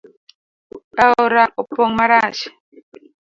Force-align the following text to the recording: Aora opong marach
Aora 1.05 1.43
opong 1.61 1.91
marach 1.97 2.39